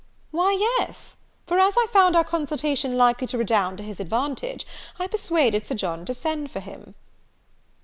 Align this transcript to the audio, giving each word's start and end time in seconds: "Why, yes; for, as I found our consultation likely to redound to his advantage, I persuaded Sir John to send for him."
"Why, 0.31 0.53
yes; 0.53 1.15
for, 1.45 1.59
as 1.59 1.75
I 1.77 1.85
found 1.93 2.15
our 2.15 2.23
consultation 2.23 2.97
likely 2.97 3.27
to 3.27 3.37
redound 3.37 3.77
to 3.77 3.83
his 3.83 3.99
advantage, 3.99 4.65
I 4.97 5.05
persuaded 5.05 5.67
Sir 5.67 5.75
John 5.75 6.05
to 6.07 6.13
send 6.15 6.49
for 6.49 6.59
him." 6.59 6.95